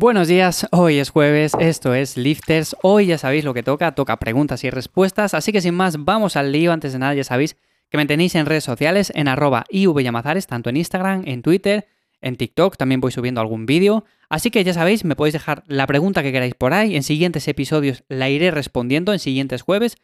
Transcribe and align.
Buenos 0.00 0.28
días, 0.28 0.64
hoy 0.70 1.00
es 1.00 1.10
jueves, 1.10 1.54
esto 1.58 1.92
es 1.92 2.16
Lifters, 2.16 2.76
hoy 2.82 3.06
ya 3.06 3.18
sabéis 3.18 3.44
lo 3.44 3.52
que 3.52 3.64
toca, 3.64 3.96
toca 3.96 4.16
preguntas 4.18 4.62
y 4.62 4.70
respuestas, 4.70 5.34
así 5.34 5.50
que 5.50 5.60
sin 5.60 5.74
más 5.74 6.04
vamos 6.04 6.36
al 6.36 6.52
lío, 6.52 6.72
antes 6.72 6.92
de 6.92 7.00
nada 7.00 7.14
ya 7.14 7.24
sabéis 7.24 7.56
que 7.90 7.96
me 7.96 8.06
tenéis 8.06 8.36
en 8.36 8.46
redes 8.46 8.62
sociales 8.62 9.10
en 9.16 9.26
arroba 9.26 9.64
ivyamazares, 9.70 10.46
tanto 10.46 10.70
en 10.70 10.76
Instagram, 10.76 11.24
en 11.26 11.42
Twitter, 11.42 11.88
en 12.20 12.36
TikTok, 12.36 12.76
también 12.76 13.00
voy 13.00 13.10
subiendo 13.10 13.40
algún 13.40 13.66
vídeo, 13.66 14.04
así 14.28 14.52
que 14.52 14.62
ya 14.62 14.72
sabéis, 14.72 15.04
me 15.04 15.16
podéis 15.16 15.32
dejar 15.32 15.64
la 15.66 15.88
pregunta 15.88 16.22
que 16.22 16.30
queráis 16.30 16.54
por 16.54 16.74
ahí, 16.74 16.94
en 16.94 17.02
siguientes 17.02 17.48
episodios 17.48 18.04
la 18.08 18.28
iré 18.28 18.52
respondiendo 18.52 19.12
en 19.12 19.18
siguientes 19.18 19.62
jueves, 19.62 19.96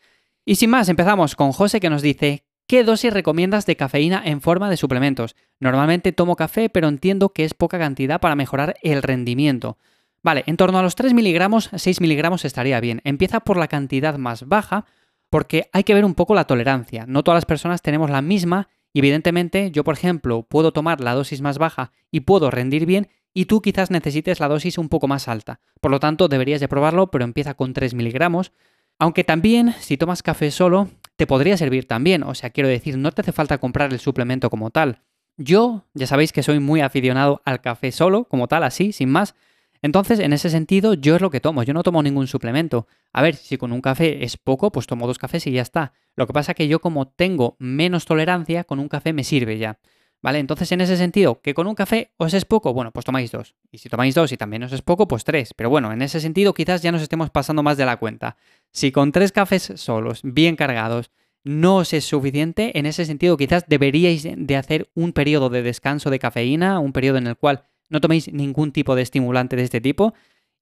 y 0.45 0.57
sin 0.57 0.71
más, 0.71 0.89
empezamos 0.89 1.37
con 1.37 1.53
José 1.53 1.79
que 1.79 1.89
nos 1.89 2.03
dice, 2.03 2.44
¿Qué 2.67 2.83
dosis 2.83 3.13
recomiendas 3.13 3.67
de 3.67 3.77
cafeína 3.77 4.23
en 4.25 4.41
forma 4.41 4.71
de 4.71 4.79
suplementos? 4.79 5.37
Normalmente 5.61 6.13
tomo 6.13 6.35
café, 6.35 6.71
pero 6.71 6.89
entiendo 6.89 7.29
que 7.29 7.45
es 7.45 7.53
poca 7.53 7.79
cantidad 7.79 8.21
para 8.23 8.37
mejorar 8.37 8.77
el 8.83 9.03
rendimiento. 9.03 9.77
Vale, 10.23 10.45
en 10.47 10.57
torno 10.57 10.79
a 10.79 10.83
los 10.83 10.95
3 10.95 11.13
miligramos, 11.13 11.69
6 11.75 12.01
miligramos 12.01 12.47
estaría 12.47 12.81
bien. 12.81 13.03
Empieza 13.05 13.41
por 13.41 13.59
la 13.59 13.69
cantidad 13.69 14.17
más 14.17 14.49
baja, 14.49 14.87
porque 15.29 15.69
hay 15.75 15.85
que 15.85 15.93
ver 15.93 16.07
un 16.07 16.15
poco 16.15 16.35
la 16.35 16.47
tolerancia. 16.47 17.05
No 17.07 17.23
todas 17.23 17.37
las 17.37 17.45
personas 17.45 17.83
tenemos 17.83 18.09
la 18.09 18.23
misma 18.23 18.69
y 18.95 19.01
evidentemente 19.01 19.71
yo, 19.71 19.85
por 19.85 19.93
ejemplo, 19.93 20.45
puedo 20.45 20.73
tomar 20.73 21.03
la 21.03 21.13
dosis 21.13 21.43
más 21.43 21.59
baja 21.59 21.93
y 22.11 22.21
puedo 22.21 22.51
rendir 22.51 22.87
bien 22.87 23.09
y 23.35 23.45
tú 23.45 23.61
quizás 23.61 23.91
necesites 23.91 24.41
la 24.41 24.49
dosis 24.49 24.79
un 24.79 24.89
poco 24.89 25.07
más 25.07 25.29
alta. 25.29 25.61
Por 25.83 25.91
lo 25.91 26.01
tanto, 26.01 26.29
deberías 26.29 26.61
de 26.61 26.69
probarlo, 26.69 27.11
pero 27.11 27.25
empieza 27.25 27.53
con 27.53 27.75
3 27.75 27.93
miligramos. 27.93 28.53
Aunque 28.99 29.23
también, 29.23 29.75
si 29.81 29.99
tomas 29.99 30.23
café 30.23 30.51
solo, 30.51 30.89
podría 31.27 31.57
servir 31.57 31.87
también. 31.87 32.23
O 32.23 32.35
sea, 32.35 32.51
quiero 32.51 32.69
decir, 32.69 32.99
no 32.99 33.13
te 33.13 33.23
hace 33.23 33.33
falta 33.33 33.59
comprar 33.59 33.93
el 33.93 33.99
suplemento 33.99 34.51
como 34.51 34.71
tal. 34.71 35.03
Yo, 35.37 35.85
ya 35.95 36.07
sabéis 36.07 36.33
que 36.33 36.43
soy 36.43 36.61
muy 36.61 36.81
aficionado 36.81 37.43
al 37.45 37.61
café 37.61 37.91
solo, 37.91 38.25
como 38.25 38.47
tal, 38.47 38.63
así, 38.63 38.93
sin 38.93 39.11
más. 39.11 39.35
Entonces, 39.83 40.19
en 40.21 40.33
ese 40.33 40.49
sentido, 40.49 40.95
yo 40.95 41.17
es 41.17 41.21
lo 41.21 41.31
que 41.31 41.41
tomo, 41.41 41.63
yo 41.63 41.75
no 41.75 41.83
tomo 41.83 42.03
ningún 42.03 42.27
suplemento. 42.27 42.87
A 43.13 43.21
ver, 43.21 43.37
si 43.37 43.59
con 43.59 43.71
un 43.71 43.83
café 43.83 44.25
es 44.25 44.39
poco, 44.39 44.73
pues 44.73 44.87
tomo 44.87 45.07
dos 45.07 45.19
cafés 45.19 45.47
y 45.47 45.51
ya 45.51 45.61
está. 45.61 45.93
Lo 46.17 46.27
que 46.27 46.33
pasa 46.33 46.53
es 46.53 46.57
que 46.57 46.69
yo 46.69 46.81
como 46.81 47.09
tengo 47.09 47.57
menos 47.59 48.07
tolerancia, 48.07 48.65
con 48.65 48.79
un 48.79 48.89
café 48.89 49.13
me 49.13 49.25
sirve 49.25 49.59
ya. 49.59 49.79
¿Vale? 50.23 50.39
Entonces, 50.39 50.73
en 50.73 50.81
ese 50.81 50.97
sentido, 50.97 51.43
que 51.43 51.53
con 51.53 51.67
un 51.67 51.75
café 51.75 52.13
os 52.17 52.33
es 52.33 52.47
poco, 52.47 52.73
bueno, 52.73 52.93
pues 52.93 53.05
tomáis 53.05 53.31
dos. 53.31 53.57
Y 53.71 53.77
si 53.77 53.91
tomáis 53.91 54.15
dos 54.15 54.33
y 54.33 54.39
también 54.39 54.63
os 54.63 54.73
es 54.73 54.81
poco, 54.81 55.07
pues 55.07 55.23
tres. 55.23 55.53
Pero 55.53 55.69
bueno, 55.69 55.93
en 55.93 56.01
ese 56.01 56.19
sentido 56.19 56.55
quizás 56.55 56.81
ya 56.81 56.91
nos 56.91 57.03
estemos 57.03 57.29
pasando 57.29 57.63
más 57.63 57.77
de 57.77 57.85
la 57.85 57.99
cuenta. 57.99 58.39
Si 58.73 58.91
con 58.91 59.13
tres 59.13 59.33
cafés 59.33 59.71
solos, 59.77 60.21
bien 60.23 60.57
cargados, 60.57 61.11
no 61.45 61.77
os 61.77 61.93
es 61.93 62.05
suficiente, 62.05 62.79
en 62.79 62.87
ese 62.87 63.05
sentido 63.05 63.37
quizás 63.37 63.65
deberíais 63.69 64.27
de 64.37 64.57
hacer 64.57 64.91
un 64.95 65.13
periodo 65.13 65.51
de 65.51 65.63
descanso 65.63 66.11
de 66.11 66.19
cafeína, 66.19 66.81
un 66.81 66.93
periodo 66.93 67.19
en 67.19 67.27
el 67.27 67.37
cual 67.37 67.65
no 67.91 68.01
toméis 68.01 68.33
ningún 68.33 68.73
tipo 68.73 68.97
de 68.97 69.03
estimulante 69.03 69.55
de 69.55 69.63
este 69.63 69.81
tipo 69.81 70.15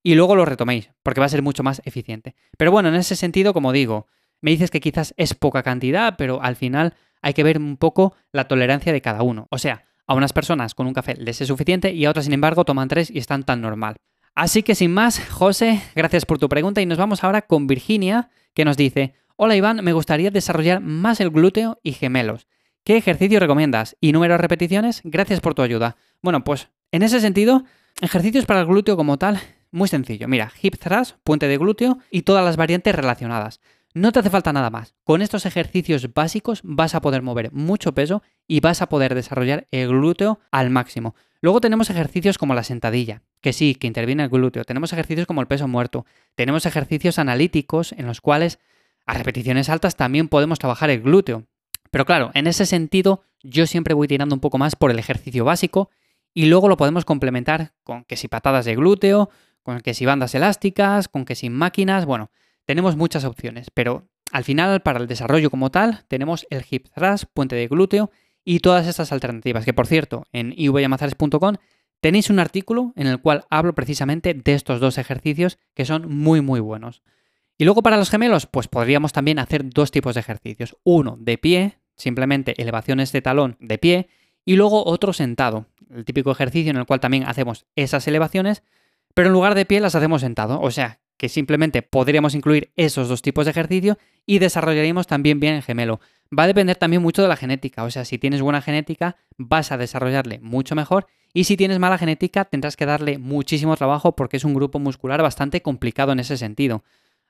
y 0.03 0.17
luego 0.17 0.35
lo 0.35 0.45
retoméis, 0.45 0.91
porque 1.03 1.21
va 1.21 1.27
a 1.27 1.31
ser 1.31 1.43
mucho 1.43 1.63
más 1.63 1.81
eficiente. 1.85 2.35
Pero 2.59 2.73
bueno, 2.73 2.89
en 2.89 2.97
ese 2.97 3.15
sentido, 3.15 3.55
como 3.55 3.73
digo, 3.73 4.09
me 4.41 4.51
dices 4.51 4.71
que 4.71 4.81
quizás 4.81 5.15
es 5.17 5.35
poca 5.35 5.63
cantidad, 5.63 6.17
pero 6.19 6.43
al 6.43 6.57
final 6.57 6.95
hay 7.23 7.35
que 7.35 7.45
ver 7.45 7.59
un 7.59 7.77
poco 7.77 8.17
la 8.33 8.49
tolerancia 8.49 8.93
de 8.93 9.01
cada 9.01 9.23
uno. 9.23 9.47
O 9.51 9.59
sea, 9.59 9.85
a 10.07 10.15
unas 10.15 10.33
personas 10.33 10.75
con 10.75 10.89
un 10.89 10.93
café 10.93 11.15
les 11.17 11.41
es 11.41 11.49
suficiente 11.49 11.93
y 11.93 12.05
a 12.05 12.11
otras, 12.11 12.25
sin 12.25 12.35
embargo, 12.35 12.65
toman 12.65 12.89
tres 12.89 13.11
y 13.11 13.19
están 13.19 13.45
tan 13.45 13.61
normal. 13.61 13.97
Así 14.35 14.63
que 14.63 14.75
sin 14.75 14.93
más, 14.93 15.21
José, 15.29 15.81
gracias 15.95 16.27
por 16.27 16.39
tu 16.39 16.49
pregunta 16.49 16.81
y 16.81 16.87
nos 16.87 16.99
vamos 16.99 17.23
ahora 17.23 17.43
con 17.43 17.67
Virginia, 17.67 18.31
que 18.55 18.65
nos 18.65 18.77
dice, 18.77 19.15
hola 19.37 19.57
Iván, 19.57 19.83
me 19.83 19.93
gustaría 19.93 20.31
desarrollar 20.31 20.81
más 20.81 21.21
el 21.21 21.31
glúteo 21.31 21.79
y 21.83 21.93
gemelos. 21.93 22.47
¿Qué 22.85 22.97
ejercicio 22.97 23.39
recomiendas? 23.39 23.97
¿Y 24.01 24.13
número 24.13 24.35
de 24.35 24.39
repeticiones? 24.39 25.03
Gracias 25.05 25.41
por 25.41 25.55
tu 25.55 25.63
ayuda. 25.63 25.97
Bueno, 26.21 26.43
pues 26.45 26.69
en 26.91 27.03
ese 27.03 27.21
sentido, 27.21 27.65
ejercicios 28.01 28.45
para 28.45 28.61
el 28.61 28.67
glúteo 28.67 28.97
como 28.97 29.19
tal, 29.19 29.41
muy 29.71 29.89
sencillo. 29.89 30.29
Mira, 30.29 30.53
hip 30.61 30.77
thrust, 30.77 31.17
puente 31.23 31.49
de 31.49 31.59
glúteo 31.59 31.99
y 32.11 32.23
todas 32.23 32.45
las 32.45 32.57
variantes 32.57 32.95
relacionadas. 32.95 33.61
No 33.95 34.11
te 34.11 34.21
hace 34.21 34.31
falta 34.31 34.53
nada 34.53 34.71
más. 34.71 34.95
Con 35.05 35.23
estos 35.23 35.45
ejercicios 35.45 36.13
básicos 36.15 36.61
vas 36.65 36.95
a 36.95 37.01
poder 37.01 37.23
mover 37.23 37.53
mucho 37.53 37.93
peso 37.93 38.23
y 38.49 38.61
vas 38.61 38.81
a 38.81 38.89
poder 38.89 39.15
desarrollar 39.15 39.69
el 39.71 39.89
glúteo 39.89 40.41
al 40.51 40.71
máximo. 40.71 41.15
Luego 41.43 41.61
tenemos 41.61 41.91
ejercicios 41.91 42.39
como 42.39 42.55
la 42.55 42.63
sentadilla, 42.63 43.23
que 43.41 43.53
sí, 43.53 43.75
que 43.75 43.87
interviene 43.87 44.23
el 44.23 44.29
glúteo. 44.31 44.65
Tenemos 44.65 44.93
ejercicios 44.93 45.27
como 45.27 45.41
el 45.41 45.47
peso 45.47 45.69
muerto. 45.69 46.07
Tenemos 46.37 46.67
ejercicios 46.67 47.19
analíticos 47.19 47.93
en 47.93 48.07
los 48.07 48.21
cuales 48.21 48.61
a 49.07 49.15
repeticiones 49.15 49.69
altas 49.69 49.97
también 49.97 50.29
podemos 50.29 50.59
trabajar 50.59 50.91
el 50.91 51.03
glúteo. 51.03 51.47
Pero 51.91 52.05
claro, 52.07 52.31
en 52.35 52.47
ese 52.47 52.67
sentido 52.67 53.23
yo 53.43 53.67
siempre 53.67 53.95
voy 53.95 54.09
tirando 54.09 54.35
un 54.35 54.41
poco 54.41 54.59
más 54.59 54.77
por 54.77 54.91
el 54.91 54.99
ejercicio 54.99 55.45
básico 55.45 55.91
y 56.35 56.47
luego 56.47 56.69
lo 56.69 56.77
podemos 56.77 57.05
complementar 57.05 57.75
con 57.85 58.05
que 58.05 58.17
si 58.17 58.29
patadas 58.29 58.65
de 58.65 58.77
glúteo, 58.77 59.31
con 59.63 59.81
que 59.81 59.95
si 59.95 60.07
bandas 60.07 60.35
elásticas, 60.35 61.09
con 61.09 61.25
que 61.25 61.35
si 61.35 61.51
máquinas, 61.51 62.07
bueno, 62.07 62.31
tenemos 62.65 62.97
muchas 62.97 63.25
opciones, 63.25 63.71
pero 63.73 64.09
al 64.33 64.45
final, 64.45 64.81
para 64.81 64.99
el 64.99 65.07
desarrollo 65.07 65.51
como 65.51 65.71
tal, 65.71 66.05
tenemos 66.09 66.47
el 66.49 66.65
hip 66.69 66.87
thrust, 66.95 67.25
puente 67.35 67.55
de 67.55 67.69
glúteo 67.69 68.11
y 68.45 68.61
todas 68.61 68.87
estas 68.87 69.13
alternativas. 69.13 69.67
Que 69.67 69.75
por 69.75 69.87
cierto, 69.87 70.25
en 70.33 70.55
ivyamazares.com 70.57 71.57
tenéis 72.01 72.31
un 72.31 72.39
artículo 72.39 72.95
en 72.97 73.07
el 73.07 73.21
cual 73.21 73.45
hablo 73.51 73.75
precisamente 73.75 74.33
de 74.33 74.55
estos 74.55 74.81
dos 74.81 74.97
ejercicios 74.97 75.59
que 75.75 75.85
son 75.85 76.09
muy, 76.11 76.41
muy 76.41 76.61
buenos. 76.61 77.03
Y 77.59 77.65
luego 77.65 77.83
para 77.83 77.97
los 77.97 78.11
gemelos, 78.11 78.47
pues 78.47 78.69
podríamos 78.69 79.13
también 79.13 79.39
hacer 79.39 79.69
dos 79.69 79.91
tipos 79.91 80.15
de 80.15 80.21
ejercicios. 80.21 80.77
Uno 80.85 81.17
de 81.21 81.39
pie, 81.39 81.79
simplemente 81.97 82.61
elevaciones 82.61 83.13
de 83.13 83.23
talón 83.23 83.57
de 83.61 83.79
pie, 83.79 84.09
y 84.45 84.57
luego 84.57 84.85
otro 84.85 85.13
sentado, 85.13 85.67
el 85.95 86.05
típico 86.05 86.31
ejercicio 86.33 86.71
en 86.71 86.77
el 86.77 86.87
cual 86.87 87.01
también 87.01 87.25
hacemos 87.27 87.67
esas 87.77 88.07
elevaciones, 88.09 88.63
pero 89.15 89.29
en 89.29 89.33
lugar 89.33 89.55
de 89.55 89.67
pie 89.67 89.81
las 89.81 89.95
hacemos 89.95 90.23
sentado. 90.23 90.61
O 90.61 90.71
sea, 90.71 91.01
que 91.23 91.29
simplemente 91.29 91.83
podríamos 91.83 92.35
incluir 92.35 92.73
esos 92.77 93.09
dos 93.09 93.23
tipos 93.23 93.45
de 93.45 93.53
ejercicio 93.53 93.97
y 94.27 94.41
desarrollaríamos 94.41 95.07
también 95.07 95.39
bien 95.39 95.55
el 95.55 95.63
gemelo. 95.63 96.01
Va 96.37 96.45
a 96.45 96.47
depender 96.49 96.77
también 96.77 97.01
mucho 97.01 97.23
de 97.23 97.29
la 97.29 97.37
genética, 97.37 97.85
o 97.85 97.91
sea, 97.93 98.05
si 98.05 98.19
tienes 98.19 98.41
buena 98.43 98.61
genética 98.61 99.17
vas 99.37 99.71
a 99.71 99.77
desarrollarle 99.77 100.41
mucho 100.41 100.75
mejor 100.75 101.07
y 101.33 101.45
si 101.45 101.57
tienes 101.57 101.79
mala 101.79 101.97
genética 101.97 102.45
tendrás 102.47 102.77
que 102.77 102.87
darle 102.87 103.19
muchísimo 103.19 103.77
trabajo 103.77 104.17
porque 104.17 104.37
es 104.37 104.45
un 104.45 104.55
grupo 104.55 104.81
muscular 104.81 105.23
bastante 105.23 105.63
complicado 105.63 106.11
en 106.11 106.19
ese 106.19 106.37
sentido. 106.37 106.83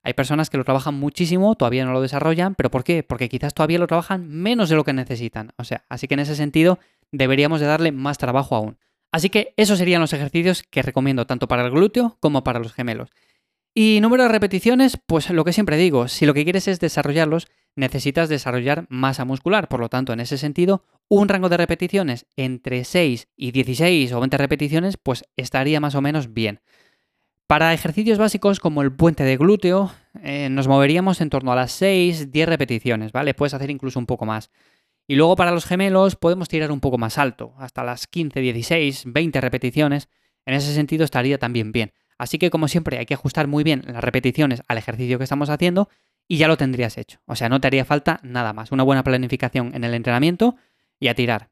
Hay 0.03 0.15
personas 0.15 0.51
que 0.51 0.59
lo 0.59 0.65
trabajan 0.65 0.95
muchísimo, 0.95 1.55
todavía 1.55 1.85
no 1.85 1.93
lo 1.93 2.01
desarrollan, 2.01 2.55
pero 2.55 2.71
¿por 2.71 2.83
qué? 2.83 3.03
Porque 3.03 3.29
quizás 3.29 3.55
todavía 3.55 3.79
lo 3.79 3.87
trabajan 3.87 4.29
menos 4.29 4.69
de 4.69 4.77
lo 4.77 4.85
que 4.85 4.93
necesitan. 4.93 5.53
O 5.57 5.65
sea, 5.65 5.85
así 5.89 6.09
que 6.09 6.15
en 6.15 6.21
ese 6.21 6.35
sentido 6.35 6.79
deberíamos 7.13 7.61
de 7.61 7.67
darle 7.67 7.93
más 7.93 8.19
trabajo 8.19 8.57
aún. 8.57 8.79
Así 9.13 9.29
que 9.29 9.55
esos 9.57 9.79
serían 9.79 10.01
los 10.01 10.13
ejercicios 10.13 10.63
que 10.63 10.83
recomiendo 10.83 11.27
tanto 11.27 11.47
para 11.47 11.65
el 11.65 11.71
glúteo 11.71 12.17
como 12.19 12.43
para 12.43 12.59
los 12.59 12.73
gemelos. 12.73 13.11
Y 13.75 14.01
número 14.03 14.25
de 14.25 14.29
repeticiones, 14.29 14.99
pues 15.07 15.31
lo 15.31 15.45
que 15.45 15.53
siempre 15.53 15.77
digo, 15.77 16.09
si 16.09 16.27
lo 16.27 16.35
que 16.35 16.45
quieres 16.45 16.69
es 16.69 16.81
desarrollarlos, 16.81 17.49
necesitas 17.75 18.29
desarrollar 18.29 18.87
masa 18.89 19.25
muscular. 19.25 19.69
Por 19.69 19.81
lo 19.81 19.89
tanto, 19.89 20.13
en 20.13 20.21
ese 20.21 20.37
sentido, 20.37 20.85
un 21.09 21.29
rango 21.29 21.49
de 21.49 21.57
repeticiones 21.57 22.27
entre 22.37 22.85
6 22.85 23.29
y 23.37 23.53
16 23.53 24.13
o 24.13 24.21
20 24.21 24.37
repeticiones, 24.37 24.97
pues 24.97 25.25
estaría 25.37 25.81
más 25.81 25.95
o 25.95 26.03
menos 26.03 26.35
bien. 26.35 26.61
Para 27.53 27.75
ejercicios 27.75 28.17
básicos 28.17 28.61
como 28.61 28.81
el 28.81 28.93
puente 28.93 29.25
de 29.25 29.37
glúteo, 29.37 29.93
eh, 30.23 30.49
nos 30.51 30.69
moveríamos 30.69 31.21
en 31.21 31.29
torno 31.29 31.53
a 31.53 31.55
las 31.55 31.73
6, 31.73 32.33
10 32.33 32.49
repeticiones, 32.49 33.13
¿vale? 33.13 33.35
Puedes 33.35 33.53
hacer 33.53 33.69
incluso 33.69 33.99
un 33.99 34.07
poco 34.07 34.25
más. 34.25 34.51
Y 35.07 35.17
luego 35.17 35.37
para 35.37 35.51
los 35.51 35.67
gemelos 35.67 36.17
podemos 36.17 36.49
tirar 36.49 36.73
un 36.73 36.81
poco 36.81 36.97
más 36.97 37.19
alto, 37.19 37.53
hasta 37.59 37.85
las 37.85 38.07
15, 38.07 38.41
16, 38.41 39.03
20 39.05 39.41
repeticiones. 39.43 40.09
En 40.47 40.55
ese 40.55 40.73
sentido 40.73 41.05
estaría 41.05 41.37
también 41.37 41.73
bien. 41.73 41.93
Así 42.17 42.39
que 42.39 42.49
como 42.49 42.69
siempre 42.69 42.97
hay 42.97 43.05
que 43.05 43.13
ajustar 43.13 43.49
muy 43.49 43.65
bien 43.65 43.83
las 43.87 44.03
repeticiones 44.03 44.63
al 44.67 44.79
ejercicio 44.79 45.19
que 45.19 45.25
estamos 45.25 45.51
haciendo 45.51 45.91
y 46.27 46.39
ya 46.39 46.49
lo 46.49 46.57
tendrías 46.57 46.97
hecho. 46.97 47.19
O 47.27 47.37
sea, 47.37 47.51
no 47.51 47.61
te 47.61 47.67
haría 47.67 47.85
falta 47.85 48.19
nada 48.23 48.55
más. 48.55 48.73
Una 48.73 48.83
buena 48.83 49.05
planificación 49.05 49.75
en 49.75 49.85
el 49.85 49.93
entrenamiento 49.93 50.57
y 50.99 51.09
a 51.09 51.15
tirar. 51.15 51.51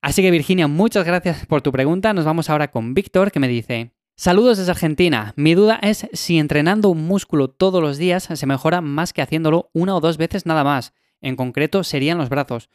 Así 0.00 0.22
que 0.22 0.30
Virginia, 0.30 0.66
muchas 0.66 1.04
gracias 1.04 1.44
por 1.44 1.60
tu 1.60 1.72
pregunta. 1.72 2.14
Nos 2.14 2.24
vamos 2.24 2.48
ahora 2.48 2.70
con 2.70 2.94
Víctor 2.94 3.30
que 3.30 3.38
me 3.38 3.48
dice, 3.48 3.92
saludos 4.16 4.58
desde 4.58 4.70
Argentina. 4.70 5.32
Mi 5.36 5.54
duda 5.54 5.78
es 5.82 6.08
si 6.12 6.38
entrenando 6.38 6.88
un 6.88 7.06
músculo 7.06 7.48
todos 7.48 7.82
los 7.82 7.98
días 7.98 8.24
se 8.32 8.46
mejora 8.46 8.80
más 8.80 9.12
que 9.12 9.22
haciéndolo 9.22 9.70
una 9.72 9.96
o 9.96 10.00
dos 10.00 10.16
veces 10.16 10.46
nada 10.46 10.64
más. 10.64 10.92
En 11.20 11.36
concreto 11.36 11.84
serían 11.84 12.18
los 12.18 12.28
brazos. 12.28 12.68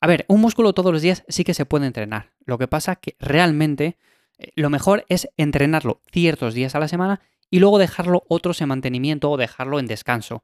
A 0.00 0.06
ver, 0.06 0.26
un 0.28 0.40
músculo 0.40 0.74
todos 0.74 0.92
los 0.92 1.02
días 1.02 1.24
sí 1.28 1.44
que 1.44 1.54
se 1.54 1.64
puede 1.64 1.86
entrenar. 1.86 2.32
Lo 2.44 2.58
que 2.58 2.68
pasa 2.68 2.96
que 2.96 3.16
realmente 3.18 3.96
eh, 4.38 4.50
lo 4.54 4.70
mejor 4.70 5.06
es 5.08 5.28
entrenarlo 5.36 6.00
ciertos 6.12 6.54
días 6.54 6.74
a 6.74 6.80
la 6.80 6.88
semana 6.88 7.20
y 7.50 7.60
luego 7.60 7.78
dejarlo 7.78 8.24
otros 8.28 8.60
en 8.60 8.68
mantenimiento 8.68 9.30
o 9.30 9.36
dejarlo 9.36 9.78
en 9.78 9.86
descanso. 9.86 10.42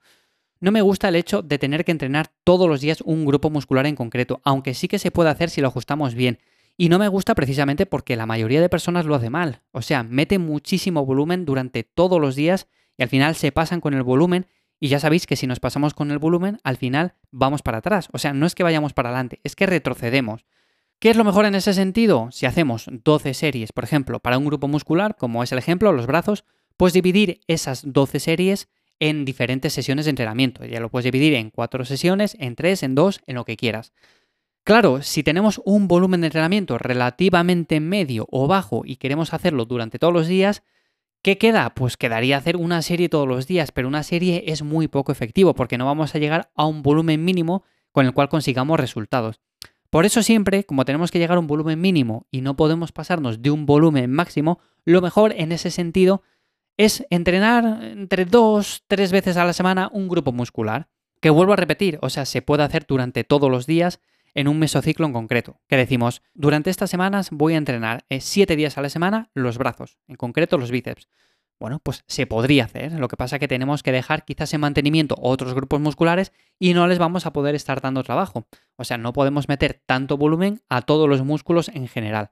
No 0.60 0.72
me 0.72 0.82
gusta 0.82 1.08
el 1.08 1.16
hecho 1.16 1.42
de 1.42 1.58
tener 1.58 1.84
que 1.84 1.92
entrenar 1.92 2.30
todos 2.44 2.68
los 2.68 2.80
días 2.80 3.00
un 3.00 3.24
grupo 3.24 3.50
muscular 3.50 3.86
en 3.86 3.96
concreto, 3.96 4.40
aunque 4.44 4.74
sí 4.74 4.88
que 4.88 4.98
se 4.98 5.10
puede 5.10 5.30
hacer 5.30 5.50
si 5.50 5.60
lo 5.60 5.68
ajustamos 5.68 6.14
bien. 6.14 6.38
Y 6.80 6.88
no 6.88 6.98
me 6.98 7.08
gusta 7.08 7.34
precisamente 7.34 7.84
porque 7.84 8.16
la 8.16 8.24
mayoría 8.24 8.58
de 8.58 8.70
personas 8.70 9.04
lo 9.04 9.14
hace 9.14 9.28
mal. 9.28 9.60
O 9.70 9.82
sea, 9.82 10.02
mete 10.02 10.38
muchísimo 10.38 11.04
volumen 11.04 11.44
durante 11.44 11.84
todos 11.84 12.18
los 12.18 12.36
días 12.36 12.68
y 12.96 13.02
al 13.02 13.10
final 13.10 13.34
se 13.34 13.52
pasan 13.52 13.82
con 13.82 13.92
el 13.92 14.02
volumen 14.02 14.46
y 14.78 14.88
ya 14.88 14.98
sabéis 14.98 15.26
que 15.26 15.36
si 15.36 15.46
nos 15.46 15.60
pasamos 15.60 15.92
con 15.92 16.10
el 16.10 16.18
volumen, 16.18 16.58
al 16.64 16.78
final 16.78 17.16
vamos 17.32 17.60
para 17.60 17.76
atrás. 17.76 18.08
O 18.12 18.18
sea, 18.18 18.32
no 18.32 18.46
es 18.46 18.54
que 18.54 18.62
vayamos 18.62 18.94
para 18.94 19.10
adelante, 19.10 19.40
es 19.44 19.56
que 19.56 19.66
retrocedemos. 19.66 20.46
¿Qué 21.00 21.10
es 21.10 21.18
lo 21.18 21.24
mejor 21.24 21.44
en 21.44 21.54
ese 21.54 21.74
sentido? 21.74 22.30
Si 22.32 22.46
hacemos 22.46 22.86
12 22.90 23.34
series, 23.34 23.72
por 23.72 23.84
ejemplo, 23.84 24.18
para 24.20 24.38
un 24.38 24.46
grupo 24.46 24.66
muscular, 24.66 25.16
como 25.18 25.42
es 25.42 25.52
el 25.52 25.58
ejemplo, 25.58 25.92
los 25.92 26.06
brazos, 26.06 26.46
pues 26.78 26.94
dividir 26.94 27.42
esas 27.46 27.82
12 27.84 28.20
series 28.20 28.70
en 29.00 29.26
diferentes 29.26 29.74
sesiones 29.74 30.06
de 30.06 30.10
entrenamiento. 30.10 30.64
Ya 30.64 30.80
lo 30.80 30.88
puedes 30.88 31.04
dividir 31.04 31.34
en 31.34 31.50
4 31.50 31.84
sesiones, 31.84 32.38
en 32.40 32.56
3, 32.56 32.84
en 32.84 32.94
2, 32.94 33.20
en 33.26 33.34
lo 33.34 33.44
que 33.44 33.58
quieras. 33.58 33.92
Claro, 34.64 35.02
si 35.02 35.22
tenemos 35.22 35.60
un 35.64 35.88
volumen 35.88 36.20
de 36.20 36.28
entrenamiento 36.28 36.78
relativamente 36.78 37.80
medio 37.80 38.26
o 38.30 38.46
bajo 38.46 38.82
y 38.84 38.96
queremos 38.96 39.32
hacerlo 39.32 39.64
durante 39.64 39.98
todos 39.98 40.12
los 40.12 40.26
días, 40.26 40.62
¿qué 41.22 41.38
queda? 41.38 41.74
Pues 41.74 41.96
quedaría 41.96 42.36
hacer 42.36 42.56
una 42.56 42.82
serie 42.82 43.08
todos 43.08 43.26
los 43.26 43.46
días, 43.46 43.72
pero 43.72 43.88
una 43.88 44.02
serie 44.02 44.44
es 44.46 44.62
muy 44.62 44.86
poco 44.86 45.12
efectivo 45.12 45.54
porque 45.54 45.78
no 45.78 45.86
vamos 45.86 46.14
a 46.14 46.18
llegar 46.18 46.50
a 46.54 46.66
un 46.66 46.82
volumen 46.82 47.24
mínimo 47.24 47.64
con 47.90 48.06
el 48.06 48.12
cual 48.12 48.28
consigamos 48.28 48.78
resultados. 48.78 49.40
Por 49.88 50.04
eso 50.04 50.22
siempre, 50.22 50.62
como 50.64 50.84
tenemos 50.84 51.10
que 51.10 51.18
llegar 51.18 51.36
a 51.36 51.40
un 51.40 51.48
volumen 51.48 51.80
mínimo 51.80 52.26
y 52.30 52.42
no 52.42 52.54
podemos 52.54 52.92
pasarnos 52.92 53.42
de 53.42 53.50
un 53.50 53.66
volumen 53.66 54.10
máximo, 54.10 54.60
lo 54.84 55.00
mejor 55.00 55.32
en 55.36 55.52
ese 55.52 55.70
sentido 55.70 56.22
es 56.76 57.04
entrenar 57.10 57.82
entre 57.82 58.24
dos, 58.24 58.84
tres 58.86 59.10
veces 59.10 59.36
a 59.36 59.44
la 59.44 59.52
semana 59.52 59.90
un 59.92 60.08
grupo 60.08 60.32
muscular. 60.32 60.88
Que 61.20 61.28
vuelvo 61.28 61.52
a 61.54 61.56
repetir, 61.56 61.98
o 62.00 62.08
sea, 62.08 62.24
se 62.24 62.40
puede 62.40 62.62
hacer 62.62 62.86
durante 62.86 63.24
todos 63.24 63.50
los 63.50 63.66
días 63.66 64.00
en 64.34 64.48
un 64.48 64.58
mesociclo 64.58 65.06
en 65.06 65.12
concreto. 65.12 65.60
Que 65.68 65.76
decimos, 65.76 66.22
durante 66.34 66.70
estas 66.70 66.90
semanas 66.90 67.30
voy 67.30 67.54
a 67.54 67.58
entrenar 67.58 68.04
eh, 68.08 68.20
siete 68.20 68.56
días 68.56 68.78
a 68.78 68.82
la 68.82 68.88
semana 68.88 69.30
los 69.34 69.58
brazos, 69.58 69.98
en 70.08 70.16
concreto 70.16 70.58
los 70.58 70.70
bíceps. 70.70 71.08
Bueno, 71.60 71.78
pues 71.82 72.04
se 72.06 72.26
podría 72.26 72.64
hacer. 72.64 72.92
Lo 72.92 73.08
que 73.08 73.18
pasa 73.18 73.36
es 73.36 73.40
que 73.40 73.48
tenemos 73.48 73.82
que 73.82 73.92
dejar 73.92 74.24
quizás 74.24 74.52
en 74.54 74.62
mantenimiento 74.62 75.14
otros 75.20 75.52
grupos 75.52 75.78
musculares 75.80 76.32
y 76.58 76.72
no 76.72 76.86
les 76.86 76.98
vamos 76.98 77.26
a 77.26 77.34
poder 77.34 77.54
estar 77.54 77.82
dando 77.82 78.02
trabajo. 78.02 78.46
O 78.76 78.84
sea, 78.84 78.96
no 78.96 79.12
podemos 79.12 79.46
meter 79.46 79.82
tanto 79.84 80.16
volumen 80.16 80.62
a 80.70 80.80
todos 80.80 81.06
los 81.06 81.22
músculos 81.22 81.68
en 81.68 81.86
general. 81.86 82.30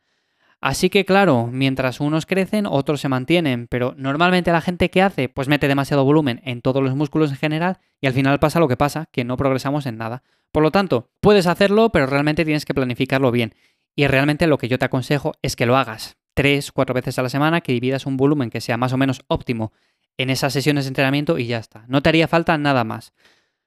Así 0.61 0.91
que 0.91 1.05
claro, 1.05 1.49
mientras 1.53 2.01
unos 2.01 2.27
crecen, 2.27 2.67
otros 2.67 3.01
se 3.01 3.09
mantienen, 3.09 3.69
pero 3.69 3.95
normalmente 3.97 4.51
la 4.51 4.61
gente 4.61 4.91
que 4.91 5.03
hace, 5.03 5.29
pues 5.29 5.47
mete 5.47 5.69
demasiado 5.69 6.05
volumen 6.05 6.41
en 6.45 6.63
todos 6.63 6.83
los 6.83 6.97
músculos 6.97 7.31
en 7.31 7.37
general 7.37 7.79
y 8.01 8.09
al 8.09 8.13
final 8.13 8.41
pasa 8.41 8.59
lo 8.59 8.67
que 8.67 8.77
pasa, 8.77 9.07
que 9.13 9.25
no 9.25 9.37
progresamos 9.37 9.87
en 9.87 9.99
nada. 9.99 10.25
Por 10.51 10.65
lo 10.65 10.73
tanto, 10.73 11.11
puedes 11.21 11.47
hacerlo, 11.47 11.91
pero 11.91 12.07
realmente 12.07 12.45
tienes 12.45 12.65
que 12.65 12.75
planificarlo 12.75 13.31
bien. 13.31 13.55
Y 13.95 14.07
realmente 14.07 14.47
lo 14.47 14.59
que 14.59 14.69
yo 14.69 14.79
te 14.79 14.85
aconsejo 14.85 15.35
es 15.43 15.55
que 15.55 15.67
lo 15.67 15.77
hagas 15.77 16.17
tres, 16.39 16.71
cuatro 16.71 16.95
veces 16.95 17.19
a 17.19 17.23
la 17.23 17.29
semana, 17.29 17.61
que 17.63 17.73
dividas 17.73 18.07
un 18.07 18.17
volumen 18.17 18.49
que 18.49 18.61
sea 18.61 18.77
más 18.77 18.93
o 18.93 18.97
menos 18.97 19.23
óptimo 19.27 19.73
en 20.17 20.31
esas 20.31 20.53
sesiones 20.53 20.85
de 20.85 20.91
entrenamiento 20.91 21.37
y 21.37 21.47
ya 21.47 21.59
está. 21.59 21.85
No 21.89 22.01
te 22.01 22.11
haría 22.11 22.29
falta 22.29 22.57
nada 22.59 22.85
más. 22.85 23.13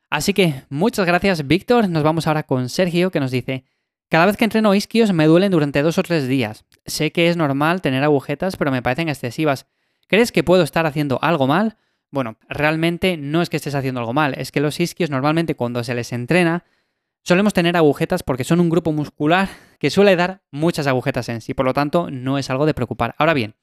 Así 0.09 0.33
que 0.33 0.63
muchas 0.69 1.05
gracias, 1.05 1.45
Víctor. 1.47 1.89
Nos 1.89 2.03
vamos 2.03 2.27
ahora 2.27 2.43
con 2.43 2.69
Sergio, 2.69 3.11
que 3.11 3.19
nos 3.19 3.31
dice: 3.31 3.65
Cada 4.09 4.25
vez 4.25 4.37
que 4.37 4.45
entreno 4.45 4.73
isquios 4.73 5.11
me 5.11 5.25
duelen 5.25 5.51
durante 5.51 5.81
dos 5.81 5.97
o 5.97 6.03
tres 6.03 6.29
días. 6.29 6.65
Sé 6.85 7.11
que 7.11 7.29
es 7.29 7.37
normal 7.37 7.81
tener 7.81 8.03
agujetas, 8.03 8.57
pero 8.57 8.71
me 8.71 8.81
parecen 8.81 9.09
excesivas. 9.09 9.67
¿Crees 10.07 10.31
que 10.31 10.43
puedo 10.43 10.63
estar 10.63 10.85
haciendo 10.85 11.19
algo 11.21 11.47
mal? 11.47 11.77
Bueno, 12.09 12.37
realmente 12.49 13.17
no 13.17 13.41
es 13.41 13.49
que 13.49 13.57
estés 13.57 13.75
haciendo 13.75 14.01
algo 14.01 14.13
mal, 14.13 14.33
es 14.37 14.51
que 14.51 14.59
los 14.59 14.79
isquios 14.79 15.09
normalmente 15.09 15.55
cuando 15.55 15.83
se 15.83 15.95
les 15.95 16.11
entrena 16.11 16.65
Solemos 17.23 17.53
tener 17.53 17.77
agujetas 17.77 18.23
porque 18.23 18.43
son 18.43 18.59
un 18.59 18.69
grupo 18.69 18.91
muscular 18.91 19.47
que 19.79 19.91
suele 19.91 20.15
dar 20.15 20.41
muchas 20.49 20.87
agujetas 20.87 21.29
en 21.29 21.41
sí, 21.41 21.53
por 21.53 21.65
lo 21.65 21.73
tanto 21.73 22.09
no 22.09 22.39
es 22.39 22.49
algo 22.49 22.65
de 22.65 22.73
preocupar. 22.73 23.13
Ahora 23.19 23.35
bien, 23.35 23.55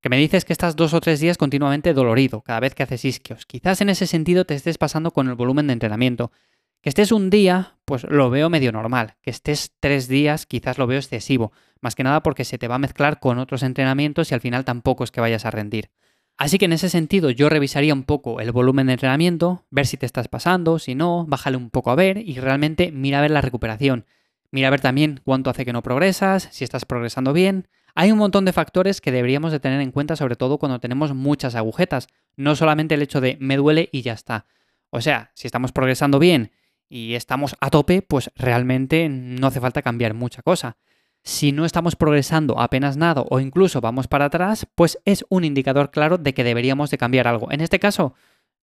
que 0.00 0.08
me 0.08 0.16
dices 0.16 0.44
que 0.44 0.52
estás 0.52 0.74
dos 0.74 0.92
o 0.92 1.00
tres 1.00 1.20
días 1.20 1.38
continuamente 1.38 1.94
dolorido 1.94 2.40
cada 2.40 2.58
vez 2.58 2.74
que 2.74 2.82
haces 2.82 3.04
isquios. 3.04 3.46
Quizás 3.46 3.80
en 3.80 3.90
ese 3.90 4.08
sentido 4.08 4.44
te 4.44 4.54
estés 4.54 4.76
pasando 4.76 5.12
con 5.12 5.28
el 5.28 5.36
volumen 5.36 5.68
de 5.68 5.74
entrenamiento. 5.74 6.32
Que 6.80 6.88
estés 6.88 7.12
un 7.12 7.30
día, 7.30 7.76
pues 7.84 8.04
lo 8.04 8.28
veo 8.30 8.50
medio 8.50 8.72
normal. 8.72 9.16
Que 9.22 9.30
estés 9.30 9.72
tres 9.78 10.08
días, 10.08 10.46
quizás 10.46 10.78
lo 10.78 10.86
veo 10.86 10.98
excesivo. 10.98 11.52
Más 11.80 11.94
que 11.94 12.04
nada 12.04 12.22
porque 12.22 12.44
se 12.44 12.58
te 12.58 12.68
va 12.68 12.76
a 12.76 12.78
mezclar 12.78 13.20
con 13.20 13.38
otros 13.38 13.62
entrenamientos 13.62 14.30
y 14.30 14.34
al 14.34 14.40
final 14.40 14.64
tampoco 14.64 15.04
es 15.04 15.10
que 15.10 15.20
vayas 15.20 15.44
a 15.44 15.50
rendir. 15.50 15.90
Así 16.36 16.56
que 16.56 16.64
en 16.64 16.72
ese 16.72 16.88
sentido 16.88 17.30
yo 17.30 17.48
revisaría 17.48 17.92
un 17.92 18.04
poco 18.04 18.40
el 18.40 18.50
volumen 18.50 18.86
de 18.86 18.94
entrenamiento, 18.94 19.66
ver 19.70 19.86
si 19.86 19.96
te 19.96 20.06
estás 20.06 20.28
pasando, 20.28 20.78
si 20.78 20.94
no, 20.94 21.26
bájale 21.26 21.58
un 21.58 21.68
poco 21.68 21.90
a 21.90 21.94
ver 21.94 22.16
y 22.16 22.38
realmente 22.40 22.92
mira 22.92 23.18
a 23.18 23.22
ver 23.22 23.30
la 23.30 23.42
recuperación. 23.42 24.06
Mira 24.50 24.68
a 24.68 24.70
ver 24.70 24.80
también 24.80 25.20
cuánto 25.22 25.50
hace 25.50 25.64
que 25.64 25.72
no 25.72 25.82
progresas, 25.82 26.48
si 26.50 26.64
estás 26.64 26.84
progresando 26.84 27.32
bien. 27.32 27.68
Hay 27.94 28.10
un 28.10 28.18
montón 28.18 28.44
de 28.44 28.52
factores 28.52 29.00
que 29.00 29.12
deberíamos 29.12 29.52
de 29.52 29.60
tener 29.60 29.80
en 29.80 29.92
cuenta, 29.92 30.16
sobre 30.16 30.36
todo 30.36 30.58
cuando 30.58 30.80
tenemos 30.80 31.14
muchas 31.14 31.54
agujetas. 31.54 32.08
No 32.36 32.56
solamente 32.56 32.94
el 32.94 33.02
hecho 33.02 33.20
de 33.20 33.36
me 33.40 33.56
duele 33.56 33.88
y 33.92 34.02
ya 34.02 34.14
está. 34.14 34.46
O 34.90 35.00
sea, 35.00 35.30
si 35.34 35.46
estamos 35.46 35.72
progresando 35.72 36.18
bien 36.18 36.52
y 36.88 37.14
estamos 37.14 37.56
a 37.60 37.70
tope, 37.70 38.02
pues 38.02 38.30
realmente 38.34 39.08
no 39.08 39.46
hace 39.46 39.60
falta 39.60 39.82
cambiar 39.82 40.14
mucha 40.14 40.42
cosa. 40.42 40.78
Si 41.22 41.52
no 41.52 41.64
estamos 41.64 41.96
progresando 41.96 42.58
apenas 42.58 42.96
nada 42.96 43.22
o 43.28 43.40
incluso 43.40 43.80
vamos 43.80 44.08
para 44.08 44.26
atrás, 44.26 44.66
pues 44.74 44.98
es 45.04 45.24
un 45.28 45.44
indicador 45.44 45.90
claro 45.90 46.18
de 46.18 46.32
que 46.32 46.44
deberíamos 46.44 46.90
de 46.90 46.98
cambiar 46.98 47.28
algo. 47.28 47.50
En 47.52 47.60
este 47.60 47.78
caso, 47.78 48.14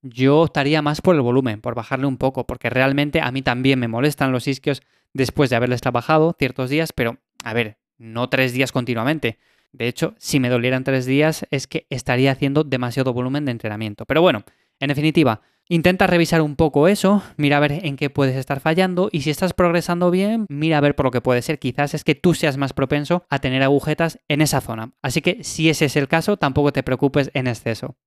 yo 0.01 0.42
optaría 0.42 0.81
más 0.81 1.01
por 1.01 1.15
el 1.15 1.21
volumen, 1.21 1.62
por 1.62 1.75
bajarle 1.75 2.07
un 2.07 2.18
poco, 2.18 2.48
porque 2.48 2.69
realmente 2.69 3.21
a 3.21 3.31
mí 3.31 3.42
también 3.42 3.80
me 3.80 3.88
molestan 3.88 4.31
los 4.31 4.48
isquios 4.48 4.81
después 5.13 5.50
de 5.50 5.56
haberles 5.56 5.81
trabajado 5.81 6.36
ciertos 6.38 6.69
días, 6.69 6.94
pero 6.94 7.18
a 7.44 7.54
ver, 7.54 7.77
no 7.98 8.30
tres 8.30 8.54
días 8.54 8.71
continuamente. 8.71 9.38
De 9.71 9.88
hecho, 9.88 10.15
si 10.18 10.39
me 10.39 10.50
dolieran 10.50 10.83
tres 10.83 11.06
días 11.06 11.45
es 11.51 11.68
que 11.68 11.86
estaría 11.89 12.31
haciendo 12.31 12.63
demasiado 12.63 13.13
volumen 13.13 13.45
de 13.45 13.51
entrenamiento. 13.51 14.06
Pero 14.06 14.21
bueno, 14.21 14.44
en 14.80 14.88
definitiva, 14.88 15.42
Intenta 15.69 16.08
revisar 16.08 16.42
un 16.42 16.56
poco 16.56 16.88
eso, 16.88 17.22
mira 17.36 17.58
a 17.58 17.60
ver 17.60 17.86
en 17.86 17.98
qué 17.98 18.10
puedes 18.10 18.38
estar 18.38 18.62
fallando 18.62 19.10
y 19.12 19.22
si 19.22 19.31
estás 19.31 19.52
progresando 19.52 20.10
bien, 20.12 20.46
mira 20.48 20.78
a 20.78 20.81
ver 20.81 20.96
por 20.96 21.06
lo 21.08 21.12
que 21.12 21.19
puede 21.19 21.42
ser. 21.42 21.60
Quizás 21.60 21.94
es 21.94 22.06
que 22.06 22.16
tú 22.16 22.34
seas 22.34 22.56
más 22.56 22.72
propenso 22.72 23.25
a 23.30 23.40
tener 23.40 23.62
agujetas 23.64 24.19
en 24.30 24.40
esa 24.40 24.62
zona. 24.62 24.94
Así 25.02 25.22
que 25.22 25.44
si 25.44 25.69
ese 25.69 25.86
es 25.86 25.98
el 25.98 26.08
caso, 26.08 26.38
tampoco 26.38 26.72
te 26.72 26.84
preocupes 26.84 27.31
en 27.34 27.48
exceso. 27.48 27.98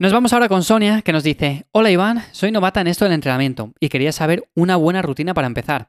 Nos 0.00 0.12
vamos 0.12 0.32
ahora 0.32 0.48
con 0.48 0.64
Sonia, 0.64 1.02
que 1.02 1.12
nos 1.12 1.22
dice, 1.22 1.66
hola 1.70 1.92
Iván, 1.92 2.24
soy 2.32 2.50
novata 2.50 2.80
en 2.80 2.88
esto 2.88 3.04
del 3.04 3.14
entrenamiento 3.14 3.72
y 3.78 3.88
quería 3.88 4.10
saber 4.10 4.48
una 4.56 4.74
buena 4.74 5.00
rutina 5.00 5.32
para 5.32 5.46
empezar. 5.46 5.86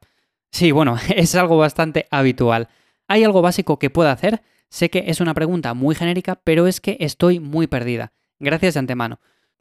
Sí, 0.52 0.72
bueno, 0.72 0.98
es 1.16 1.34
algo 1.34 1.58
bastante 1.58 2.06
habitual. 2.12 2.68
¿Hay 3.08 3.24
algo 3.24 3.42
básico 3.42 3.80
que 3.80 3.90
pueda 3.90 4.12
hacer? 4.12 4.44
Sé 4.70 4.92
que 4.92 5.06
es 5.08 5.20
una 5.20 5.34
pregunta 5.34 5.74
muy 5.74 5.96
genérica, 5.96 6.40
pero 6.44 6.68
es 6.68 6.80
que 6.80 6.98
estoy 7.00 7.40
muy 7.40 7.66
perdida. 7.66 8.14
Gracias 8.38 8.76
de 8.76 8.82
antemano. 8.82 9.20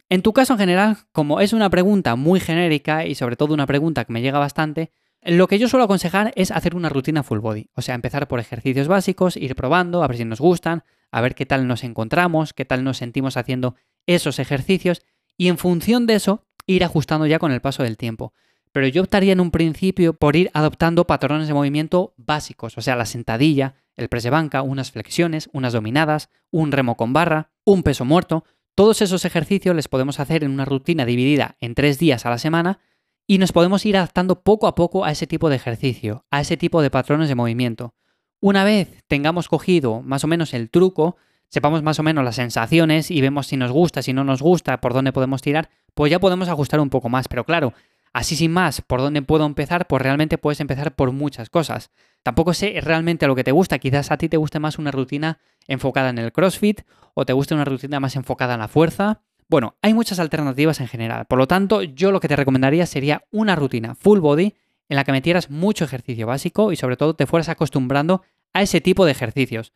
En 0.08 0.22
tu 0.22 0.32
caso 0.32 0.52
en 0.54 0.58
general, 0.58 0.98
como 1.12 1.40
es 1.40 1.52
una 1.52 1.70
pregunta 1.70 2.14
muy 2.16 2.40
genérica 2.40 3.06
y 3.06 3.14
sobre 3.14 3.36
todo 3.36 3.54
una 3.54 3.66
pregunta 3.66 4.04
que 4.04 4.12
me 4.12 4.20
llega 4.20 4.38
bastante, 4.38 4.92
lo 5.22 5.48
que 5.48 5.58
yo 5.58 5.68
suelo 5.68 5.84
aconsejar 5.84 6.32
es 6.36 6.50
hacer 6.50 6.74
una 6.74 6.90
rutina 6.90 7.22
full 7.22 7.38
body, 7.38 7.70
o 7.74 7.80
sea, 7.80 7.94
empezar 7.94 8.28
por 8.28 8.40
ejercicios 8.40 8.88
básicos, 8.88 9.36
ir 9.38 9.54
probando, 9.54 10.02
a 10.02 10.08
ver 10.08 10.18
si 10.18 10.24
nos 10.26 10.40
gustan, 10.40 10.84
a 11.10 11.20
ver 11.22 11.34
qué 11.34 11.46
tal 11.46 11.66
nos 11.66 11.84
encontramos, 11.84 12.52
qué 12.52 12.66
tal 12.66 12.84
nos 12.84 12.98
sentimos 12.98 13.38
haciendo 13.38 13.74
esos 14.06 14.38
ejercicios 14.38 15.02
y 15.38 15.48
en 15.48 15.56
función 15.56 16.06
de 16.06 16.16
eso 16.16 16.44
ir 16.66 16.84
ajustando 16.84 17.26
ya 17.26 17.38
con 17.38 17.52
el 17.52 17.60
paso 17.60 17.82
del 17.82 17.96
tiempo. 17.96 18.34
Pero 18.72 18.88
yo 18.88 19.02
optaría 19.02 19.32
en 19.32 19.40
un 19.40 19.50
principio 19.50 20.14
por 20.14 20.36
ir 20.36 20.50
adoptando 20.52 21.06
patrones 21.06 21.48
de 21.48 21.54
movimiento 21.54 22.12
básicos, 22.16 22.76
o 22.76 22.82
sea, 22.82 22.96
la 22.96 23.06
sentadilla, 23.06 23.76
el 23.96 24.08
press 24.08 24.24
de 24.24 24.30
banca, 24.30 24.62
unas 24.62 24.90
flexiones, 24.90 25.48
unas 25.52 25.72
dominadas, 25.72 26.28
un 26.50 26.72
remo 26.72 26.96
con 26.96 27.12
barra, 27.12 27.50
un 27.64 27.82
peso 27.82 28.04
muerto, 28.04 28.44
todos 28.74 29.02
esos 29.02 29.24
ejercicios 29.24 29.76
les 29.76 29.88
podemos 29.88 30.20
hacer 30.20 30.44
en 30.44 30.50
una 30.50 30.64
rutina 30.64 31.06
dividida 31.06 31.56
en 31.60 31.74
tres 31.74 31.98
días 31.98 32.26
a 32.26 32.30
la 32.30 32.38
semana 32.38 32.80
y 33.26 33.38
nos 33.38 33.52
podemos 33.52 33.86
ir 33.86 33.96
adaptando 33.96 34.42
poco 34.42 34.66
a 34.66 34.74
poco 34.74 35.04
a 35.04 35.10
ese 35.10 35.26
tipo 35.26 35.48
de 35.48 35.56
ejercicio, 35.56 36.26
a 36.30 36.40
ese 36.40 36.56
tipo 36.56 36.82
de 36.82 36.90
patrones 36.90 37.28
de 37.28 37.34
movimiento. 37.34 37.94
Una 38.40 38.64
vez 38.64 39.02
tengamos 39.06 39.48
cogido 39.48 40.02
más 40.02 40.24
o 40.24 40.26
menos 40.26 40.52
el 40.52 40.70
truco, 40.70 41.16
sepamos 41.48 41.82
más 41.82 41.98
o 41.98 42.02
menos 42.02 42.24
las 42.24 42.36
sensaciones 42.36 43.10
y 43.10 43.20
vemos 43.20 43.46
si 43.46 43.56
nos 43.56 43.70
gusta, 43.70 44.02
si 44.02 44.12
no 44.12 44.24
nos 44.24 44.42
gusta, 44.42 44.80
por 44.80 44.92
dónde 44.92 45.12
podemos 45.12 45.40
tirar, 45.40 45.70
pues 45.94 46.10
ya 46.10 46.18
podemos 46.18 46.48
ajustar 46.48 46.80
un 46.80 46.90
poco 46.90 47.08
más. 47.08 47.28
Pero 47.28 47.44
claro, 47.44 47.72
Así 48.14 48.36
sin 48.36 48.52
más, 48.52 48.80
¿por 48.80 49.00
dónde 49.00 49.22
puedo 49.22 49.44
empezar? 49.44 49.88
Pues 49.88 50.00
realmente 50.00 50.38
puedes 50.38 50.60
empezar 50.60 50.94
por 50.94 51.10
muchas 51.10 51.50
cosas. 51.50 51.90
Tampoco 52.22 52.54
sé 52.54 52.80
realmente 52.80 53.26
lo 53.26 53.34
que 53.34 53.42
te 53.42 53.50
gusta, 53.50 53.80
quizás 53.80 54.12
a 54.12 54.16
ti 54.16 54.28
te 54.28 54.36
guste 54.36 54.60
más 54.60 54.78
una 54.78 54.92
rutina 54.92 55.40
enfocada 55.66 56.10
en 56.10 56.18
el 56.18 56.32
CrossFit 56.32 56.82
o 57.14 57.26
te 57.26 57.32
guste 57.32 57.54
una 57.54 57.64
rutina 57.64 57.98
más 57.98 58.14
enfocada 58.14 58.54
en 58.54 58.60
la 58.60 58.68
fuerza. 58.68 59.20
Bueno, 59.48 59.76
hay 59.82 59.94
muchas 59.94 60.20
alternativas 60.20 60.80
en 60.80 60.86
general, 60.86 61.26
por 61.26 61.38
lo 61.38 61.48
tanto 61.48 61.82
yo 61.82 62.12
lo 62.12 62.20
que 62.20 62.28
te 62.28 62.36
recomendaría 62.36 62.86
sería 62.86 63.24
una 63.32 63.56
rutina 63.56 63.96
full 63.96 64.20
body 64.20 64.54
en 64.88 64.96
la 64.96 65.02
que 65.02 65.12
metieras 65.12 65.50
mucho 65.50 65.84
ejercicio 65.84 66.28
básico 66.28 66.70
y 66.70 66.76
sobre 66.76 66.96
todo 66.96 67.14
te 67.14 67.26
fueras 67.26 67.48
acostumbrando 67.48 68.22
a 68.52 68.62
ese 68.62 68.80
tipo 68.80 69.04
de 69.04 69.10
ejercicios. 69.10 69.72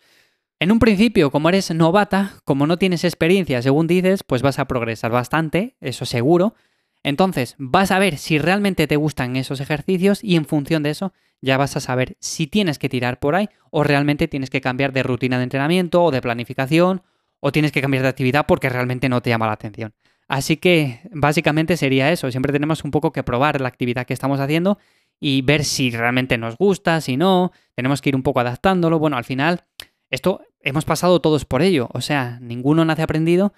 En 0.60 0.70
un 0.70 0.78
principio, 0.78 1.32
como 1.32 1.48
eres 1.48 1.72
novata, 1.74 2.36
como 2.44 2.68
no 2.68 2.76
tienes 2.76 3.02
experiencia, 3.02 3.62
según 3.62 3.88
dices, 3.88 4.22
pues 4.22 4.42
vas 4.42 4.60
a 4.60 4.66
progresar 4.66 5.10
bastante, 5.10 5.76
eso 5.80 6.04
seguro, 6.04 6.54
entonces, 7.02 7.54
vas 7.58 7.90
a 7.90 7.98
ver 7.98 8.18
si 8.18 8.38
realmente 8.38 8.86
te 8.86 8.96
gustan 8.96 9.36
esos 9.36 9.60
ejercicios 9.60 10.22
y 10.22 10.36
en 10.36 10.44
función 10.44 10.82
de 10.82 10.90
eso 10.90 11.12
ya 11.40 11.56
vas 11.56 11.76
a 11.76 11.80
saber 11.80 12.16
si 12.20 12.46
tienes 12.46 12.78
que 12.78 12.88
tirar 12.88 13.20
por 13.20 13.34
ahí 13.34 13.48
o 13.70 13.84
realmente 13.84 14.28
tienes 14.28 14.50
que 14.50 14.60
cambiar 14.60 14.92
de 14.92 15.02
rutina 15.02 15.38
de 15.38 15.44
entrenamiento 15.44 16.02
o 16.02 16.10
de 16.10 16.20
planificación 16.20 17.02
o 17.40 17.52
tienes 17.52 17.72
que 17.72 17.80
cambiar 17.80 18.02
de 18.02 18.08
actividad 18.08 18.46
porque 18.46 18.68
realmente 18.68 19.08
no 19.08 19.22
te 19.22 19.30
llama 19.30 19.46
la 19.46 19.52
atención. 19.52 19.94
Así 20.26 20.56
que 20.56 21.00
básicamente 21.12 21.76
sería 21.76 22.12
eso, 22.12 22.30
siempre 22.30 22.52
tenemos 22.52 22.84
un 22.84 22.90
poco 22.90 23.12
que 23.12 23.22
probar 23.22 23.60
la 23.60 23.68
actividad 23.68 24.04
que 24.04 24.12
estamos 24.12 24.40
haciendo 24.40 24.78
y 25.20 25.42
ver 25.42 25.64
si 25.64 25.90
realmente 25.90 26.36
nos 26.36 26.56
gusta, 26.56 27.00
si 27.00 27.16
no, 27.16 27.52
tenemos 27.74 28.02
que 28.02 28.10
ir 28.10 28.16
un 28.16 28.22
poco 28.22 28.40
adaptándolo. 28.40 28.98
Bueno, 28.98 29.16
al 29.16 29.24
final, 29.24 29.64
esto 30.10 30.42
hemos 30.60 30.84
pasado 30.84 31.20
todos 31.20 31.44
por 31.44 31.62
ello, 31.62 31.88
o 31.92 32.00
sea, 32.00 32.38
ninguno 32.40 32.84
nace 32.84 33.02
aprendido 33.02 33.54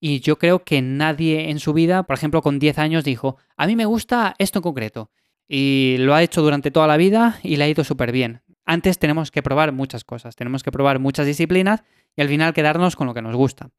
y 0.00 0.20
yo 0.20 0.38
creo 0.38 0.64
que 0.64 0.80
nadie 0.80 1.50
en 1.50 1.58
su 1.58 1.72
vida, 1.72 2.04
por 2.04 2.16
ejemplo, 2.16 2.42
con 2.42 2.58
10 2.58 2.78
años 2.78 3.04
dijo, 3.04 3.36
a 3.56 3.66
mí 3.66 3.76
me 3.76 3.84
gusta 3.84 4.34
esto 4.38 4.60
en 4.60 4.62
concreto. 4.62 5.10
Y 5.48 5.96
lo 5.98 6.14
ha 6.14 6.22
hecho 6.22 6.42
durante 6.42 6.70
toda 6.70 6.86
la 6.86 6.96
vida 6.96 7.38
y 7.42 7.56
le 7.56 7.64
ha 7.64 7.68
ido 7.68 7.82
súper 7.82 8.12
bien. 8.12 8.42
Antes 8.64 8.98
tenemos 8.98 9.30
que 9.30 9.42
probar 9.42 9.72
muchas 9.72 10.04
cosas, 10.04 10.36
tenemos 10.36 10.62
que 10.62 10.70
probar 10.70 10.98
muchas 10.98 11.26
disciplinas 11.26 11.82
y 12.14 12.20
al 12.20 12.28
final 12.28 12.52
quedarnos 12.52 12.96
con 12.96 13.06
lo 13.06 13.14
que 13.14 13.22
nos 13.22 13.34
gusta. 13.34 13.70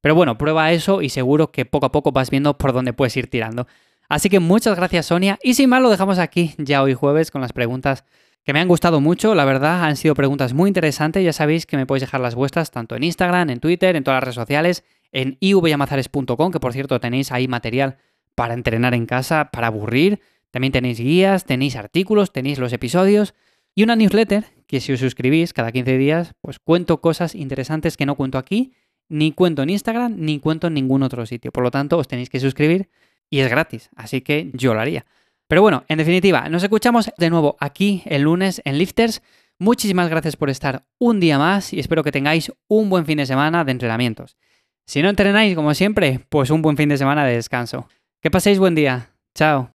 Pero 0.00 0.14
bueno, 0.14 0.38
prueba 0.38 0.72
eso 0.72 1.02
y 1.02 1.10
seguro 1.10 1.52
que 1.52 1.66
poco 1.66 1.86
a 1.86 1.92
poco 1.92 2.10
vas 2.10 2.30
viendo 2.30 2.56
por 2.56 2.72
dónde 2.72 2.92
puedes 2.92 3.16
ir 3.16 3.28
tirando. 3.28 3.66
Así 4.08 4.28
que 4.30 4.40
muchas 4.40 4.76
gracias 4.76 5.06
Sonia 5.06 5.38
y 5.42 5.54
sin 5.54 5.68
más 5.68 5.82
lo 5.82 5.90
dejamos 5.90 6.18
aquí 6.18 6.54
ya 6.58 6.82
hoy 6.82 6.94
jueves 6.94 7.30
con 7.30 7.42
las 7.42 7.52
preguntas 7.52 8.04
que 8.44 8.52
me 8.52 8.60
han 8.60 8.68
gustado 8.68 9.00
mucho, 9.00 9.34
la 9.34 9.44
verdad 9.44 9.84
han 9.84 9.96
sido 9.96 10.14
preguntas 10.14 10.54
muy 10.54 10.68
interesantes, 10.68 11.24
ya 11.24 11.32
sabéis 11.32 11.66
que 11.66 11.76
me 11.76 11.86
podéis 11.86 12.02
dejar 12.02 12.20
las 12.20 12.34
vuestras 12.34 12.70
tanto 12.70 12.96
en 12.96 13.04
Instagram, 13.04 13.50
en 13.50 13.60
Twitter, 13.60 13.96
en 13.96 14.04
todas 14.04 14.16
las 14.16 14.24
redes 14.24 14.34
sociales, 14.34 14.84
en 15.12 15.36
ivyamazares.com, 15.40 16.50
que 16.50 16.60
por 16.60 16.72
cierto 16.72 17.00
tenéis 17.00 17.32
ahí 17.32 17.48
material 17.48 17.98
para 18.34 18.54
entrenar 18.54 18.94
en 18.94 19.06
casa, 19.06 19.50
para 19.52 19.66
aburrir, 19.66 20.20
también 20.50 20.72
tenéis 20.72 20.98
guías, 20.98 21.44
tenéis 21.44 21.76
artículos, 21.76 22.32
tenéis 22.32 22.58
los 22.58 22.72
episodios 22.72 23.34
y 23.74 23.82
una 23.82 23.96
newsletter 23.96 24.44
que 24.66 24.80
si 24.80 24.92
os 24.92 25.00
suscribís 25.00 25.52
cada 25.52 25.72
15 25.72 25.98
días, 25.98 26.32
pues 26.40 26.58
cuento 26.58 27.00
cosas 27.00 27.34
interesantes 27.34 27.96
que 27.96 28.06
no 28.06 28.16
cuento 28.16 28.38
aquí, 28.38 28.72
ni 29.08 29.32
cuento 29.32 29.62
en 29.62 29.70
Instagram, 29.70 30.14
ni 30.16 30.38
cuento 30.38 30.68
en 30.68 30.74
ningún 30.74 31.02
otro 31.02 31.26
sitio. 31.26 31.52
Por 31.52 31.64
lo 31.64 31.70
tanto, 31.70 31.98
os 31.98 32.08
tenéis 32.08 32.30
que 32.30 32.40
suscribir 32.40 32.88
y 33.28 33.40
es 33.40 33.50
gratis, 33.50 33.90
así 33.96 34.20
que 34.20 34.50
yo 34.54 34.74
lo 34.74 34.80
haría. 34.80 35.06
Pero 35.50 35.62
bueno, 35.62 35.82
en 35.88 35.98
definitiva, 35.98 36.48
nos 36.48 36.62
escuchamos 36.62 37.10
de 37.18 37.28
nuevo 37.28 37.56
aquí 37.58 38.04
el 38.06 38.22
lunes 38.22 38.62
en 38.64 38.78
Lifters. 38.78 39.20
Muchísimas 39.58 40.08
gracias 40.08 40.36
por 40.36 40.48
estar 40.48 40.84
un 41.00 41.18
día 41.18 41.40
más 41.40 41.72
y 41.72 41.80
espero 41.80 42.04
que 42.04 42.12
tengáis 42.12 42.52
un 42.68 42.88
buen 42.88 43.04
fin 43.04 43.18
de 43.18 43.26
semana 43.26 43.64
de 43.64 43.72
entrenamientos. 43.72 44.36
Si 44.86 45.02
no 45.02 45.08
entrenáis 45.08 45.56
como 45.56 45.74
siempre, 45.74 46.20
pues 46.28 46.50
un 46.50 46.62
buen 46.62 46.76
fin 46.76 46.88
de 46.88 46.98
semana 46.98 47.24
de 47.24 47.34
descanso. 47.34 47.88
Que 48.22 48.30
paséis 48.30 48.60
buen 48.60 48.76
día. 48.76 49.10
Chao. 49.34 49.72